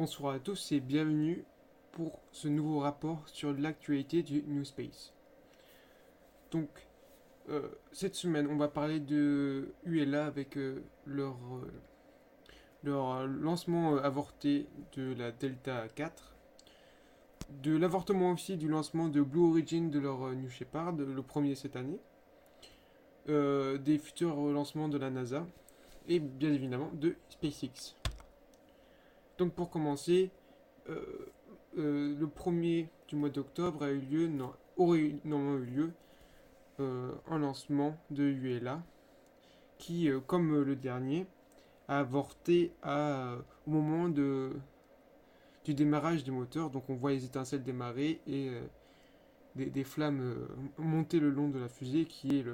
[0.00, 1.44] Bonsoir à tous et bienvenue
[1.92, 5.12] pour ce nouveau rapport sur l'actualité du New Space.
[6.50, 6.70] Donc,
[7.50, 11.70] euh, cette semaine, on va parler de ULA avec euh, leur, euh,
[12.82, 16.34] leur lancement avorté de la Delta 4,
[17.62, 21.76] de l'avortement aussi du lancement de Blue Origin de leur New Shepard, le premier cette
[21.76, 22.00] année,
[23.26, 25.46] des futurs lancements de la NASA
[26.08, 27.99] et bien évidemment de SpaceX.
[29.40, 30.30] Donc pour commencer,
[30.90, 31.00] euh,
[31.78, 34.30] euh, le premier du mois d'octobre a eu lieu,
[34.76, 35.92] aurait normalement eu lieu
[36.78, 38.82] euh, un lancement de ULA
[39.78, 41.26] qui, comme le dernier,
[41.88, 44.52] a avorté au moment de,
[45.64, 46.68] du démarrage des moteurs.
[46.68, 48.50] Donc on voit les étincelles démarrer et
[49.56, 50.36] des, des, flammes
[50.76, 52.44] monter le long de la fusée qui est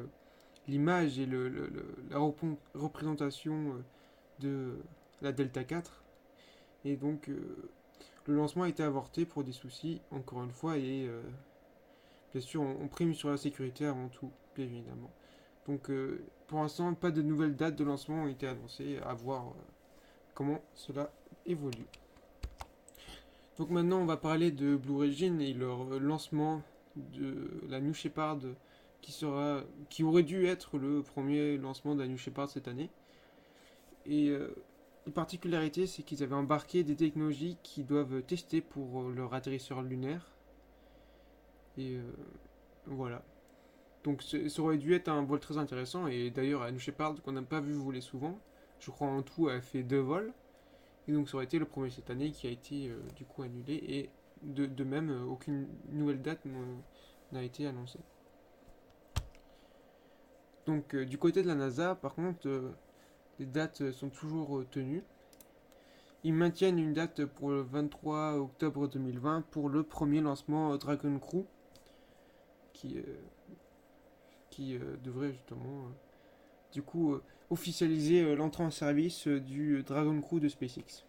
[0.69, 1.49] l'image et le,
[2.11, 2.19] la
[2.75, 3.75] représentation
[4.39, 4.77] de
[5.21, 6.05] la Delta 4
[6.87, 7.69] et donc, euh,
[8.27, 11.21] le lancement a été avorté pour des soucis, encore une fois, et euh,
[12.33, 15.11] bien sûr, on, prime sur la sécurité avant tout, bien évidemment.
[15.67, 19.53] Donc, euh, pour l'instant, pas de nouvelles dates de lancement ont été annoncées, à voir
[20.35, 21.11] comment cela
[21.45, 21.87] évolue.
[23.59, 26.63] Donc maintenant, on va parler de Blue Origin et leur lancement
[26.95, 28.39] de la New Shepard
[29.01, 32.91] qui, sera, qui aurait dû être le premier lancement de la New Shepard cette année.
[34.05, 34.31] Et
[35.07, 39.83] une particularité, c'est qu'ils avaient embarqué des technologies qui doivent tester pour euh, leur atterrisseur
[39.83, 40.33] lunaire.
[41.79, 42.03] Et euh,
[42.87, 43.23] voilà.
[44.03, 46.09] Donc ça aurait dû être un vol très intéressant.
[46.09, 48.39] Et d'ailleurs, New Shepard, qu'on n'a pas vu voler souvent,
[48.81, 50.33] je crois en tout, a fait deux vols.
[51.09, 53.43] Et donc ça aurait été le premier cette année qui a été euh, du coup
[53.43, 53.75] annulé.
[53.75, 54.11] Et
[54.43, 56.41] de même, aucune nouvelle date
[57.33, 58.01] n'a été annoncée.
[60.67, 62.75] Donc du côté de la NASA, par contre,
[63.39, 65.05] les dates sont toujours euh, tenues.
[66.25, 71.19] Ils maintiennent une date pour le 23 octobre 2020 pour le premier lancement euh, Dragon
[71.19, 71.45] Crew
[72.73, 75.89] qui, euh, devrait justement
[76.73, 77.17] du coup
[77.51, 81.05] officialiser l'entrée en service du Dragon Crew de SpaceX.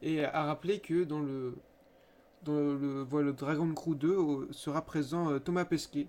[0.00, 1.56] Et à rappeler que dans le
[2.44, 6.06] dans le vol Dragon Crew 2 sera présent Thomas Pesquet,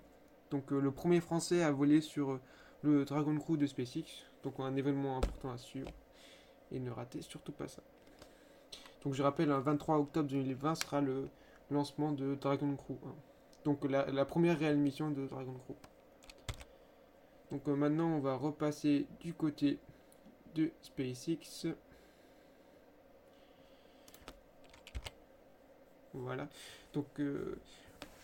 [0.50, 2.38] donc le premier français à voler sur
[2.82, 4.29] le Dragon Crew de SpaceX.
[4.44, 5.90] Donc un événement important à suivre.
[6.72, 7.82] Et ne ratez surtout pas ça.
[9.02, 11.28] Donc je rappelle, le 23 octobre 2020 sera le
[11.70, 12.98] lancement de Dragon Crew
[13.64, 15.74] Donc la, première réelle mission de Dragon Crew.
[17.50, 19.78] Donc euh, maintenant on va repasser du côté
[20.54, 21.74] de SpaceX.
[26.12, 26.48] Voilà.
[26.92, 27.58] Donc euh,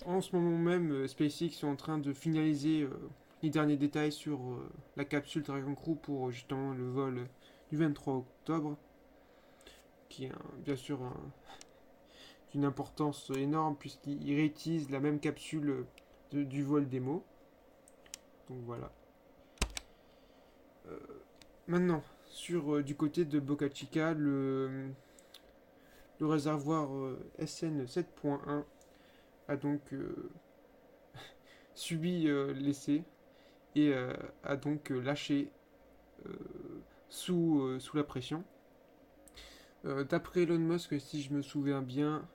[0.04, 2.87] en ce moment même, euh, SpaceX est en train de finaliser
[3.47, 7.29] les derniers détails sur euh, la capsule Dragon Crew pour justement le vol
[7.71, 8.77] du 23 octobre,
[10.09, 10.33] qui est
[10.65, 10.99] bien sûr
[12.51, 15.87] d'une importance énorme puisqu'il réutilise la même capsule
[16.33, 17.25] du vol démo.
[18.49, 18.91] Donc voilà.
[20.89, 20.99] Euh,
[21.69, 24.89] maintenant, sur euh, du côté de Boca Chica, le,
[26.19, 26.89] le réservoir
[27.39, 28.65] SN 7.1
[29.47, 29.83] a donc
[31.75, 32.25] subi
[32.57, 33.05] l'essai
[33.77, 35.51] et euh, a donc euh, lâché
[36.27, 36.33] euh,
[37.11, 38.43] sous, sous la pression.
[40.11, 42.27] D'après Elon Musk, si je me souviens bien,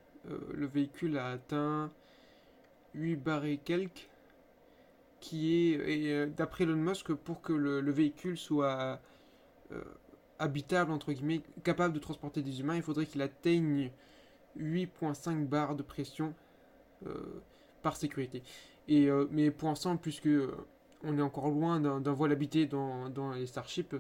[0.54, 1.92] le véhicule a atteint
[2.94, 4.08] 8 barres et quelques
[5.20, 9.02] qui est, d'après Elon Musk, pour que le, véhicule soit
[10.40, 13.92] habitable, entre guillemets, capable de transporter des humains, il faudrait qu'il atteigne
[14.58, 16.34] 8.5 barres de pression
[17.82, 18.44] par sécurité.
[18.88, 20.30] Et, mais pour l'instant, puisque
[21.04, 23.96] on est encore loin d'un vol habité dans, les Starships.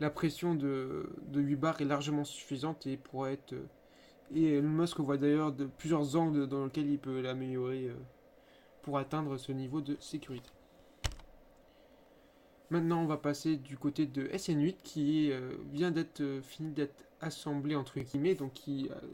[0.00, 3.54] La pression de, 8 bars est largement suffisante et pourrait être.
[4.34, 7.94] Et Elon Musk voit d'ailleurs de plusieurs angles dans lesquels il peut l'améliorer euh,
[8.82, 10.50] pour atteindre ce niveau de sécurité.
[12.68, 17.06] Maintenant, on va passer du côté de SN8 qui euh, vient d'être euh, fini d'être
[17.22, 18.36] assemblé entre guillemets,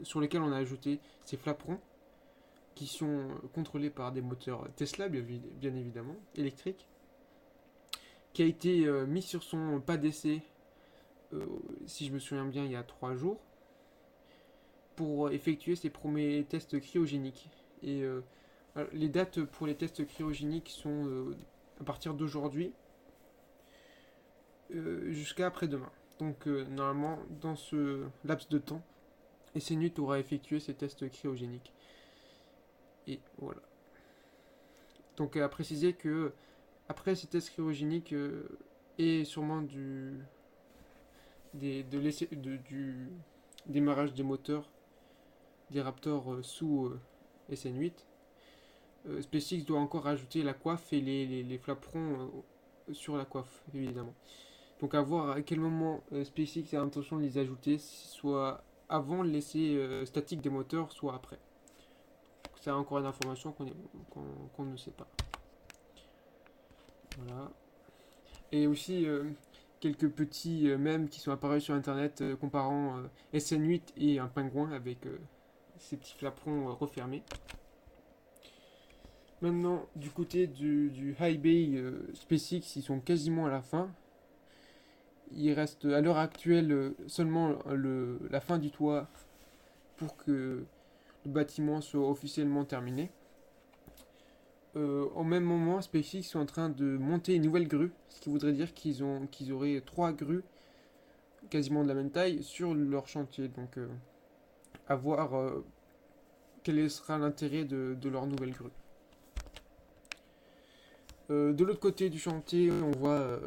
[0.03, 1.79] sur lesquels on a ajouté ces flaperons
[2.75, 6.85] qui sont contrôlés par des moteurs Tesla, bien évidemment, électriques
[8.35, 10.41] qui a été euh, mis sur son pas d'essai,
[11.33, 11.45] euh,
[11.87, 13.39] si je me souviens bien, il y a trois jours,
[14.97, 17.49] pour effectuer ses premiers tests cryogéniques.
[17.81, 18.21] Et euh,
[18.91, 21.33] les dates pour les tests cryogéniques sont
[21.79, 22.73] à partir d'aujourd'hui
[24.69, 25.91] jusqu'à après-demain.
[26.19, 28.81] Donc normalement, dans ce laps de temps,
[29.57, 31.71] SNUT aura effectué ses tests cryogéniques.
[33.07, 33.61] Et voilà.
[35.15, 36.33] Donc à préciser que
[36.89, 38.47] après ces tests cryogéniques euh,
[38.97, 40.19] et sûrement du,
[41.53, 43.09] des, de, du
[43.65, 44.69] démarrage des moteurs
[45.71, 46.91] des Raptors sous
[47.51, 47.93] SN8.
[49.21, 52.31] SpaceX doit encore rajouter la coiffe et les, flaperons
[52.91, 54.13] sur la coiffe, évidemment.
[54.79, 59.29] Donc à voir à quel moment SpaceX a l'intention de les ajouter, soit avant le
[59.29, 61.39] laisser statique des moteurs, soit après.
[62.61, 65.07] C'est encore une information qu'on ne sait pas.
[67.17, 67.51] Voilà.
[68.51, 69.23] Et aussi euh,
[69.79, 73.01] quelques petits euh, mèmes qui sont apparus sur internet euh, comparant
[73.33, 74.99] SN8 et un pingouin avec
[75.77, 77.23] ces petits flaperons refermés.
[79.41, 81.83] Maintenant, du côté du, High Bay
[82.13, 83.91] SpaceX, ils sont quasiment à la fin.
[85.31, 89.09] Il reste à l'heure actuelle seulement la fin du toit
[89.97, 90.65] pour que
[91.25, 93.11] le bâtiment soit officiellement terminé.
[94.75, 98.29] Euh, au même moment, SpaceX sont en train de monter une nouvelle grue, ce qui
[98.29, 100.43] voudrait dire qu'ils ont qu'ils auraient trois grues
[101.49, 103.47] quasiment de la même taille sur leur chantier.
[103.47, 103.87] Donc, euh,
[104.87, 105.63] à voir euh,
[106.63, 108.71] quel sera l'intérêt de, leur nouvelle grue.
[111.29, 113.39] de l'autre côté du chantier, on voit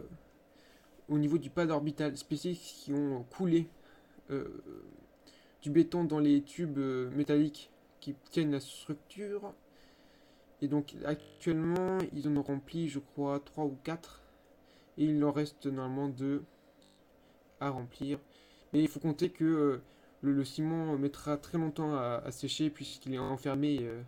[1.09, 3.69] au niveau du pad orbital SpaceX qui ont coulé
[5.63, 6.79] du béton dans les tubes
[7.15, 7.71] métalliques
[8.01, 9.53] qui tiennent la structure.
[10.61, 14.23] Et donc actuellement, ils en ont rempli, je crois, 3 ou 4.
[14.99, 16.45] Et il leur reste normalement 2
[17.61, 18.19] à remplir.
[18.73, 19.83] Mais il faut compter que euh,
[20.23, 23.79] le, ciment mettra très longtemps à, sécher puisqu'il est enfermé.
[23.83, 24.03] Euh,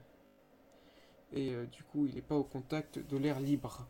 [1.32, 3.86] et euh, du coup, il n'est pas au contact de l'air libre.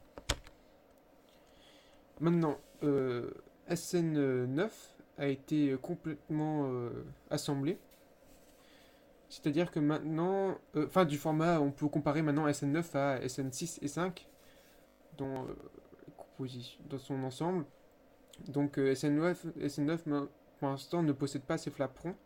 [2.21, 4.71] Maintenant, SN9
[5.17, 6.71] a été complètement
[7.31, 7.79] assemblé.
[9.31, 13.87] C'est-à-dire que maintenant, euh, enfin du format, on peut comparer maintenant SN9 à SN6 et
[13.87, 14.27] 5
[15.17, 16.47] dans, euh,
[16.89, 17.65] dans son ensemble.
[18.49, 20.27] Donc SN9, euh, SN9
[20.59, 22.17] pour l'instant ne possède pas ces flaperons.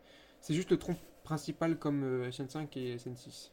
[0.41, 3.51] C'est juste le tronc principal comme SN5 et SN6.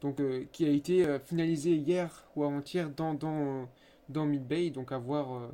[0.00, 0.20] Donc
[0.50, 3.68] qui a été finalisé hier ou avant-hier dans, dans,
[4.08, 4.70] dans Midbay.
[4.70, 5.50] Donc à voir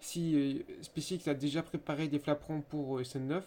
[0.00, 3.42] si SpaceX a déjà préparé des flaperons pour SN9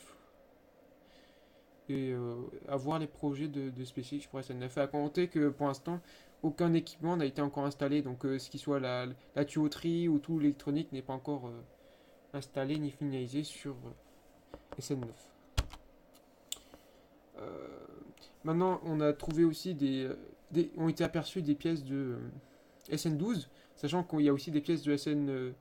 [1.89, 2.35] et euh,
[2.67, 4.79] à voir les projets de, de pour SN9.
[4.79, 5.99] À compter que pour l'instant,
[6.43, 9.07] aucun équipement n'a été encore installé, donc euh, ce qui soit la,
[9.45, 11.61] tuyauterie ou tout l'électronique n'est pas encore euh,
[12.33, 13.75] installé ni finalisé sur
[14.79, 15.05] SN9.
[18.43, 20.09] maintenant, on a trouvé aussi des,
[20.51, 22.17] des, ont été aperçus des pièces de
[22.91, 25.53] SN12, sachant qu'il y a aussi des pièces de SN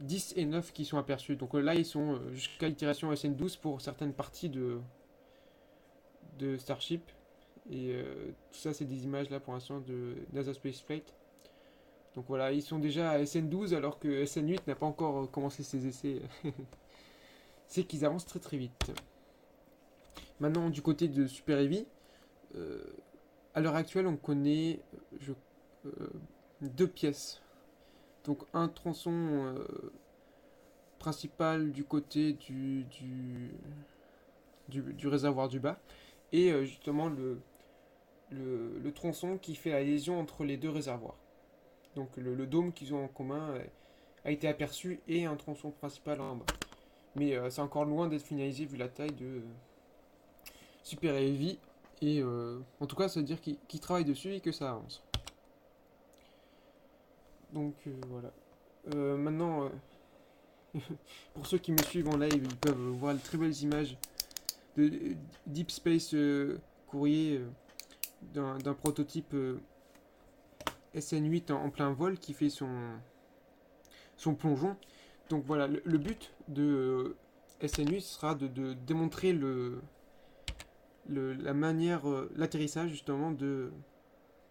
[0.00, 1.36] 10 et 9 qui sont aperçues.
[1.36, 4.80] Donc là, ils sont jusqu'à l'itération SN12 pour certaines parties de,
[6.38, 7.02] de Starship.
[7.70, 11.14] Et euh, tout ça, c'est des images là pour l'instant de NASA Space Flight.
[12.14, 15.86] Donc voilà, ils sont déjà à SN12 alors que SN8 n'a pas encore commencé ses
[15.86, 16.22] essais.
[17.66, 18.92] c'est qu'ils avancent très très vite.
[20.40, 21.86] Maintenant, du côté de Super Heavy,
[22.56, 22.82] euh,
[23.54, 24.80] à l'heure actuelle, on connaît
[25.20, 25.32] je,
[25.86, 26.10] euh,
[26.60, 27.40] deux pièces.
[28.24, 29.54] Donc un tronçon
[30.98, 33.50] principal du côté du, du,
[34.68, 35.80] du réservoir du bas
[36.32, 37.40] et euh, justement le,
[38.30, 41.16] le, tronçon qui fait la liaison entre les deux réservoirs.
[41.94, 43.64] Donc le, dôme qu'ils ont en commun euh,
[44.24, 46.46] a été aperçu et un tronçon principal en bas.
[47.14, 49.42] Mais euh, c'est encore loin d'être finalisé vu la taille de
[50.82, 51.58] Super Heavy.
[52.00, 52.20] Et
[52.80, 55.04] en tout cas, ça veut dire qu'ils travaillent dessus et que ça avance.
[57.52, 57.76] Donc
[58.08, 58.32] voilà.
[59.16, 59.70] maintenant,
[61.34, 63.96] pour ceux qui me suivent en live, ils peuvent voir les très belles images
[64.76, 67.40] de Deep Space euh, courrier
[68.34, 69.58] euh, d'un prototype euh,
[70.94, 72.70] SN8 en, plein vol qui fait son,
[74.16, 74.76] son plongeon.
[75.28, 77.16] Donc voilà, le, but de
[77.62, 79.80] SN8 sera de, démontrer le,
[81.08, 82.02] le, la manière,
[82.36, 83.72] l'atterrissage justement de,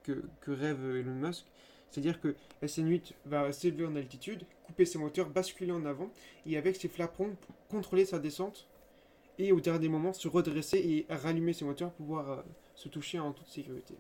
[0.03, 1.45] que, que rêve Elon Musk.
[1.91, 6.09] C'est-à-dire que SN8 va s'élever en altitude, couper ses moteurs, basculer en avant,
[6.45, 7.35] et avec ses flaperons,
[7.69, 8.67] contrôler sa descente
[9.41, 12.41] et au dernier moment se redresser et rallumer ses moteurs pour pouvoir euh,
[12.75, 13.95] se toucher en toute sécurité.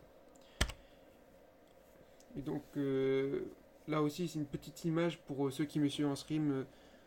[2.37, 3.45] Et donc euh,
[3.87, 6.65] là aussi c'est une petite image pour euh, ceux qui me suivent en stream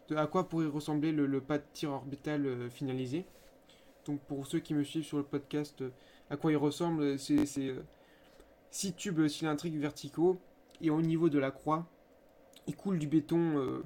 [0.08, 3.24] de à quoi pourrait ressembler le, pas de tir orbital finalisé.
[4.04, 5.82] Donc pour ceux qui me suivent sur le podcast,
[6.28, 7.46] à quoi il ressemble, c'est
[8.70, 10.38] 6 tubes cylindriques verticaux
[10.82, 11.86] et au niveau de la croix,
[12.66, 13.82] il coule du béton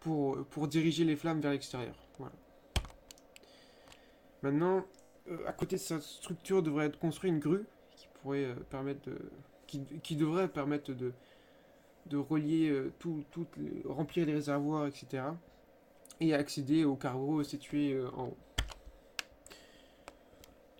[0.00, 2.07] pour, pour diriger les flammes vers l'extérieur.
[4.42, 4.84] Maintenant,
[5.30, 7.66] euh, à côté de cette structure devrait être construite une grue
[7.96, 9.18] qui pourrait euh, permettre de,
[9.66, 11.12] qui, devrait permettre de,
[12.06, 13.46] de relier euh, tout, tout
[13.84, 15.24] remplir les réservoirs, etc.
[16.20, 18.36] Et accéder au cargo situé en haut.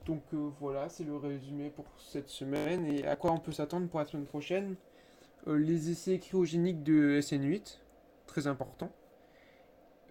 [0.06, 0.22] Donc
[0.58, 2.86] voilà, c'est le résumé pour cette semaine.
[2.86, 4.74] Et à quoi on peut s'attendre pour la semaine prochaine?
[5.46, 7.78] Les essais cryogéniques de SN8,
[8.26, 8.90] très important.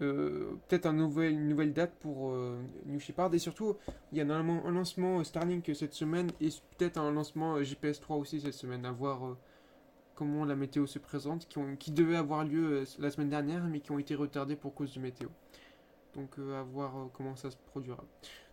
[0.01, 3.33] Euh, Peut-être une nouvelle date pour euh, New Shepard.
[3.33, 3.77] Et surtout,
[4.11, 7.99] il y a normalement un lancement euh, Starlink cette semaine et peut-être un lancement GPS
[7.99, 8.85] 3 aussi cette semaine.
[8.85, 9.37] À voir
[10.15, 13.79] comment la météo se présente, qui, ont, qui devaient avoir lieu la semaine dernière, mais
[13.79, 15.29] qui ont été retardés pour cause du météo.
[16.15, 18.03] Donc à voir comment ça se produira.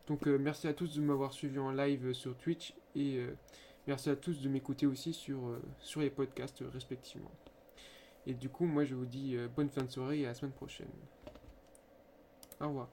[0.06, 3.24] Donc merci à tous de m'avoir suivi en live sur Twitch et
[3.86, 7.32] merci à tous de m'écouter aussi sur, sur les podcasts respectivement.
[8.26, 10.52] Et du coup, moi je vous dis bonne fin de soirée et à la semaine
[10.52, 10.88] prochaine.
[12.61, 12.90] Au revoir.